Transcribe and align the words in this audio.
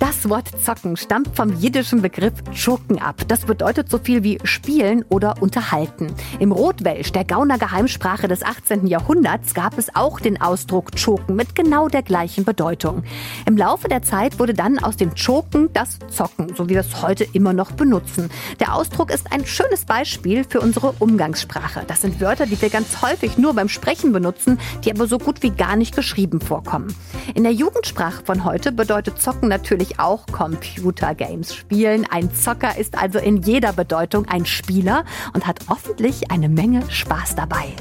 Das 0.00 0.30
Wort 0.30 0.48
zocken 0.64 0.96
stammt 0.96 1.36
vom 1.36 1.54
jiddischen 1.60 2.00
Begriff 2.00 2.32
choken 2.54 2.98
ab. 2.98 3.16
Das 3.28 3.44
bedeutet 3.44 3.90
so 3.90 3.98
viel 3.98 4.24
wie 4.24 4.38
spielen 4.44 5.04
oder 5.10 5.42
unterhalten. 5.42 6.06
Im 6.38 6.52
Rotwelsch, 6.52 7.12
der 7.12 7.26
Gauner 7.26 7.58
Geheimsprache 7.58 8.26
des 8.26 8.42
18. 8.42 8.86
Jahrhunderts, 8.86 9.52
gab 9.52 9.76
es 9.76 9.94
auch 9.94 10.18
den 10.18 10.40
Ausdruck 10.40 10.92
choken 10.96 11.36
mit 11.36 11.54
genau 11.54 11.88
der 11.88 12.02
gleichen 12.02 12.46
Bedeutung. 12.46 13.04
Im 13.44 13.58
Laufe 13.58 13.88
der 13.88 14.00
Zeit 14.00 14.38
wurde 14.38 14.54
dann 14.54 14.78
aus 14.78 14.96
dem 14.96 15.14
choken 15.14 15.70
das 15.74 15.98
zocken, 16.08 16.56
so 16.56 16.70
wie 16.70 16.70
wir 16.70 16.80
es 16.80 17.02
heute 17.02 17.26
immer 17.34 17.52
noch 17.52 17.72
benutzen. 17.72 18.30
Der 18.58 18.74
Ausdruck 18.74 19.10
ist 19.10 19.30
ein 19.30 19.44
schönes 19.44 19.84
Beispiel 19.84 20.44
für 20.48 20.60
unsere 20.62 20.92
Umgangssprache. 20.98 21.82
Das 21.86 22.00
sind 22.00 22.22
Wörter, 22.22 22.46
die 22.46 22.60
wir 22.62 22.70
ganz 22.70 23.02
häufig 23.02 23.36
nur 23.36 23.52
beim 23.52 23.68
Sprechen 23.68 24.12
benutzen, 24.12 24.58
die 24.82 24.90
aber 24.90 25.06
so 25.06 25.18
gut 25.18 25.42
wie 25.42 25.50
gar 25.50 25.76
nicht 25.76 25.94
geschrieben 25.94 26.40
vorkommen. 26.40 26.94
In 27.34 27.42
der 27.42 27.52
Jugendsprache 27.52 28.24
von 28.24 28.44
heute 28.44 28.72
bedeutet 28.72 29.20
zocken 29.20 29.50
natürlich 29.50 29.89
auch 29.98 30.26
Computergames 30.26 31.54
spielen. 31.54 32.06
Ein 32.10 32.32
Zocker 32.34 32.76
ist 32.76 32.96
also 32.96 33.18
in 33.18 33.42
jeder 33.42 33.72
Bedeutung 33.72 34.26
ein 34.28 34.46
Spieler 34.46 35.04
und 35.34 35.46
hat 35.46 35.60
hoffentlich 35.68 36.30
eine 36.30 36.48
Menge 36.48 36.88
Spaß 36.90 37.34
dabei. 37.34 37.72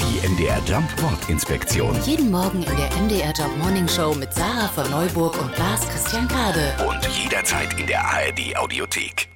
Die 0.00 0.26
MDR 0.26 0.60
Jump 0.66 0.88
Wortinspektion. 1.02 1.94
Jeden 2.04 2.30
Morgen 2.30 2.62
in 2.62 2.76
der 2.76 2.90
MDR 3.02 3.32
Job 3.32 3.50
Morning 3.58 3.88
Show 3.88 4.14
mit 4.14 4.32
Sarah 4.32 4.68
von 4.68 4.90
Neuburg 4.90 5.40
und 5.40 5.56
Lars 5.58 5.88
Christian 5.88 6.26
Kade. 6.28 6.72
Und 6.88 7.06
jederzeit 7.08 7.78
in 7.78 7.86
der 7.86 8.04
ARD 8.04 8.56
Audiothek. 8.56 9.28